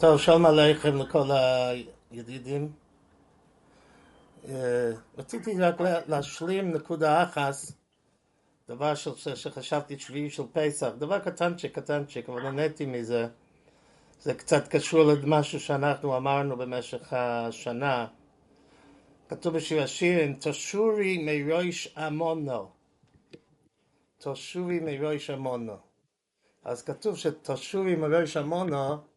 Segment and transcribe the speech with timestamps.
[0.00, 1.28] טוב, שלום עליכם לכל
[2.10, 2.72] הידידים.
[4.48, 5.74] אה, רציתי רק
[6.08, 7.54] להשלים נקודה אחת,
[8.68, 9.08] דבר ש...
[9.34, 13.26] שחשבתי שביעי של פסח, דבר קטנצ'יק קטנצ'יק, אבל נהניתי מזה.
[14.20, 18.06] זה קצת קשור למשהו שאנחנו אמרנו במשך השנה.
[19.28, 22.68] כתוב בשיר השירים, תשורי מראש עמונו.
[24.18, 25.76] תשורי מראש עמונו.
[26.64, 29.07] אז כתוב שתשורי מראש עמונו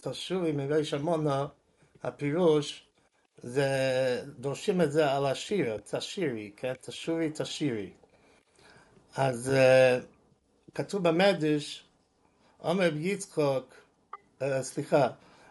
[0.00, 1.44] תשורי מראש עמונו,
[2.02, 2.86] הפירוש
[3.42, 3.66] זה,
[4.38, 6.72] דורשים את זה על השיר, תשירי, כן?
[6.80, 7.90] תשורי תשירי.
[9.16, 10.04] אז uh,
[10.74, 11.84] כתוב במדש,
[12.58, 13.74] עומר ביצחוק,
[14.40, 15.08] uh, סליחה,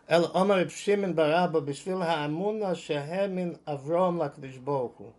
[0.09, 5.11] אל עומר רב שמעון בר אבא בשביל האמונה שהאמין אברום לקדוש ברוך הוא.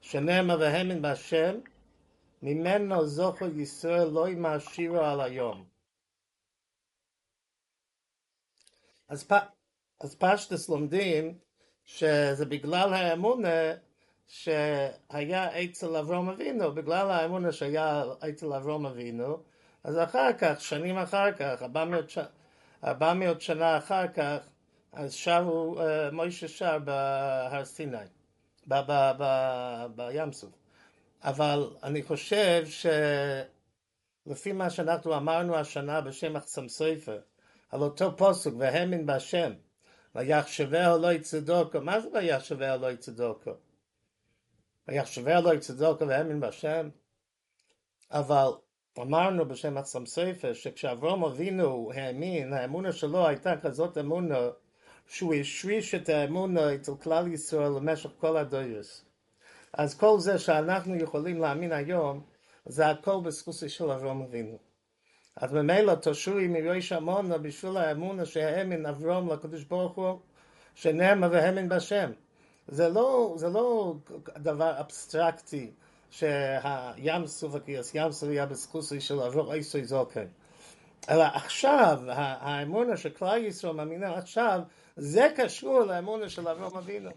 [0.00, 1.54] שנאמר והאמין בהשם,
[2.42, 5.77] ממנו זוכר ישראל לא ימאשירו על היום.
[9.08, 9.32] אז, פ...
[10.00, 11.38] אז פשטס לומדים
[11.84, 13.72] שזה בגלל האמונה
[14.26, 19.42] שהיה אצל אברום אבינו, בגלל האמונה שהיה אצל אברום אבינו,
[19.84, 22.18] אז אחר כך, שנים אחר כך, 400, ש...
[22.84, 24.38] 400 שנה אחר כך,
[24.92, 25.80] אז שרו, uh,
[26.12, 27.96] מוישה שר בהר סיני,
[28.66, 28.74] ב...
[28.74, 29.12] ב...
[29.18, 29.86] ב...
[29.96, 30.50] בים סוף.
[31.22, 32.64] אבל אני חושב
[34.26, 37.18] שלפי מה שאנחנו אמרנו השנה בשם אחסם סופר,
[37.70, 39.52] על אותו פוסק, והאמין בהשם,
[40.14, 43.50] ויחשבהו לא יצדוקו, מה זה ויחשבהו לא יצדוקו?
[44.88, 46.88] ויחשבהו לא יצדוקו והאמין בהשם,
[48.10, 48.48] אבל
[48.98, 54.38] אמרנו בשם עצם ספר, שכשאברום אבינו האמין, האמונה שלו הייתה כזאת אמונה,
[55.06, 59.04] שהוא השריש את האמונה אצל כלל ישראל למשך כל הדויוס.
[59.72, 62.24] אז כל זה שאנחנו יכולים להאמין היום,
[62.66, 64.67] זה הכל בזכות של אברום אבינו.
[65.40, 70.18] אז ממילא תשורי מראש עמונה בשביל האמונה שהאמין אברום לקדוש ברוך הוא
[70.74, 72.10] שנאמר והאמין בשם.
[72.68, 73.94] זה לא, זה לא
[74.38, 75.70] דבר אבסטרקטי
[76.10, 80.24] שהים סוף הקריאס, ים סוף היה בסקוסי של אברום איסוי זוקר.
[81.10, 84.60] אלא עכשיו, האמונה כלל ישראל מאמינה עכשיו,
[84.96, 87.10] זה קשור לאמונה של אברום אבינו.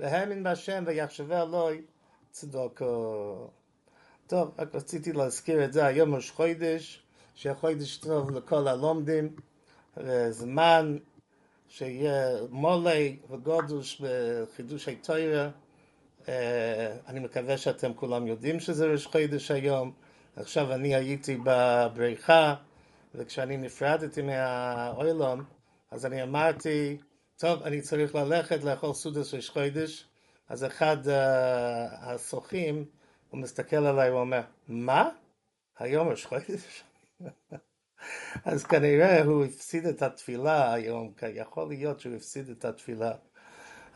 [0.00, 1.80] והאמין בשם ויחשבי אלוהי
[2.30, 3.48] צדוקו.
[4.26, 7.03] טוב, רק רציתי להזכיר את זה, היום ראש חודש,
[7.34, 9.36] שחודש טוב לכל הלומדים,
[10.30, 10.96] זמן
[11.68, 15.50] שיהיה מולי וגודוש בחידוש התוירה.
[17.08, 19.92] אני מקווה שאתם כולם יודעים שזה ראש חודש היום.
[20.36, 22.54] עכשיו אני הייתי בבריכה,
[23.14, 25.44] וכשאני נפרדתי מהאוילום,
[25.90, 26.98] אז אני אמרתי,
[27.36, 30.06] טוב, אני צריך ללכת לאכול סודס ראש חודש.
[30.48, 31.10] אז אחד uh,
[32.02, 32.84] הסוחים,
[33.30, 35.08] הוא מסתכל עליי ואומר, מה?
[35.78, 36.84] היום ראש חודש?
[38.44, 43.12] אז כנראה הוא הפסיד את התפילה היום, יכול להיות שהוא הפסיד את התפילה,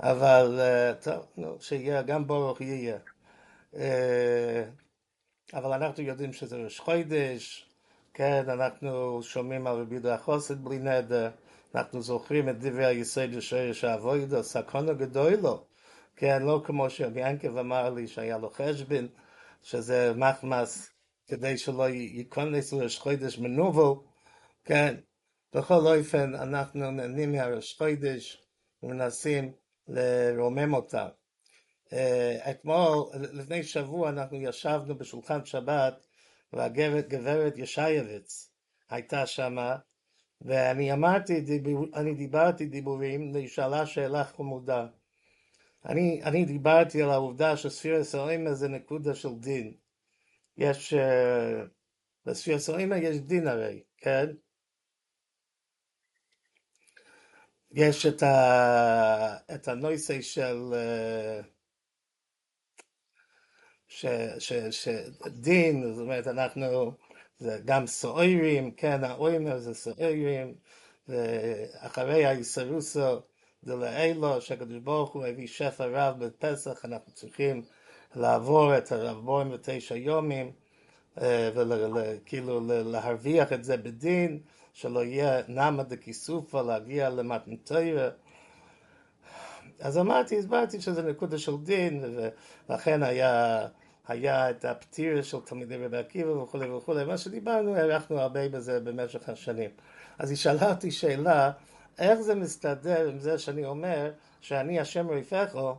[0.00, 0.60] אבל
[1.02, 2.98] טוב, נו, שיהיה, גם ברוך יהיה.
[5.54, 7.68] אבל אנחנו יודעים שזה ראש חודש,
[8.14, 11.30] כן, אנחנו שומעים על רבי יהודה החוסד בלי נדר,
[11.74, 15.64] אנחנו זוכרים את דברי היסוד לשורש האבוידו, סכונו גדולו,
[16.16, 19.06] כן, לא כמו שביאנקב אמר לי שהיה לו חשבן,
[19.62, 20.90] שזה מחמס
[21.28, 24.00] כדי שלא ייכנס לראש חודש מנובל,
[24.64, 24.94] כן,
[25.54, 28.42] בכל אופן אנחנו נהנים מהראש חודש
[28.82, 29.52] ומנסים
[29.88, 31.08] לרומם אותה.
[32.50, 36.06] אתמול, לפני שבוע אנחנו ישבנו בשולחן שבת
[36.52, 38.50] והגברת גברת ישייביץ
[38.90, 39.76] הייתה שמה
[40.40, 44.86] ואני אמרתי, דיבור, אני דיברתי דיבורים, והיא שאלה שאלה חמודה.
[45.84, 49.74] אני, אני דיברתי על העובדה שספירה סורימה זה נקודה של דין.
[50.58, 50.94] יש,
[52.26, 54.26] בספירה סורימה יש דין הרי, כן?
[57.72, 60.56] יש את, ה, את הנושא של
[63.88, 64.06] ש,
[64.38, 64.88] ש, ש,
[65.26, 66.92] דין, זאת אומרת אנחנו,
[67.38, 70.54] זה גם סוערים, כן, האוימר זה סוערים,
[71.08, 73.20] ואחרי הישרוסו
[73.64, 77.62] דלאלו, שהקדוש ברוך הוא הביא שפע רב בפסח, אנחנו צריכים
[78.16, 80.52] לעבור את הרב בוים ותשע יומים,
[81.54, 84.38] וכאילו להרוויח את זה בדין,
[84.72, 88.08] שלא יהיה נמה דכיסופה להגיע למתנתרא.
[89.80, 92.04] אז אמרתי, הסברתי שזה נקודה של דין,
[92.68, 93.66] ולכן היה,
[94.08, 99.28] היה את הפתירה של תלמידי רבי עקיבא וכולי וכולי, מה שדיברנו, הערכנו הרבה בזה במשך
[99.28, 99.70] השנים.
[100.18, 101.50] אז היא שאלה אותי שאלה,
[101.98, 105.74] איך זה מסתדר עם זה שאני אומר שאני השם רפאכו,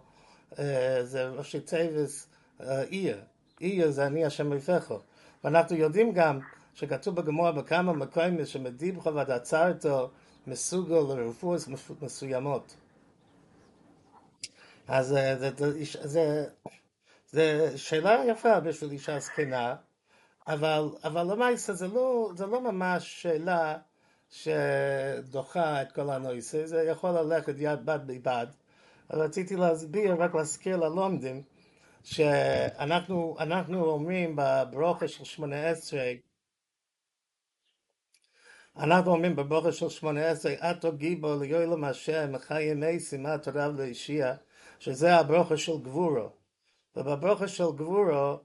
[1.04, 2.28] זה ראשי תיבס
[2.90, 3.22] עיר,
[3.60, 5.00] עיר זה אני השם רפאכו.
[5.44, 6.40] ואנחנו יודעים גם
[6.74, 10.10] שכתוב בגמור בכמה מקומים שמדיבך ועד עצרתו
[10.48, 11.62] מסוגל לרפואות
[12.02, 12.76] מסוימות.
[14.88, 16.46] אז אה, זה, זה, זה,
[17.32, 19.76] זה שאלה יפה בשביל אישה זקנה,
[20.48, 23.78] אבל, אבל למעשה זה לא, זה לא ממש שאלה
[24.30, 28.48] שדוחה את כל הנושא, זה יכול ללכת יד בד בבד.
[29.10, 31.44] רציתי להסביר, רק להזכיר ללומדים,
[32.04, 36.12] שאנחנו אנחנו אומרים בברוכה של שמונה עשרה,
[38.80, 44.36] אנחנו אומרים בברוכה של שמונה עשרה, עתו גיבו ליועלם השם, חיי מייסים, מה תורה לאישיה,
[44.80, 46.30] שזה הברוכה של גבורו.
[46.96, 48.40] ובברוכה של גבורו,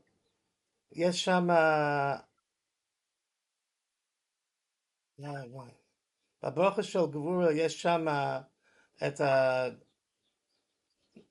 [0.92, 1.48] יש שם...
[6.42, 8.06] בברוכה של גבורו יש שם
[9.06, 9.20] את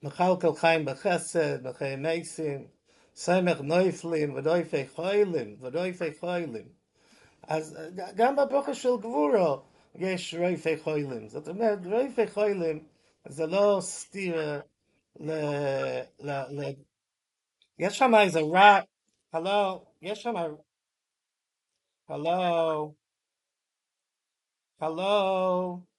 [0.04, 2.68] מחלקל חיים בחסד, בחיי מייסים,
[3.16, 6.70] סמך נויפלים ודויפי חוילים, ודויפי חוילים.
[7.48, 7.78] אז
[8.16, 9.62] גם בברכה של גבורו
[9.96, 11.28] יש רויפי חוילים.
[11.28, 12.88] זאת אומרת, רויפי חוילים
[13.28, 14.60] זה לא סתירה
[15.20, 15.32] ל...
[16.20, 16.32] ל...
[16.32, 16.74] ל...
[17.80, 18.80] יש שם איזה רע...
[19.34, 20.34] הלו, יש שם...
[22.10, 22.94] הלו,
[24.80, 25.93] הלו.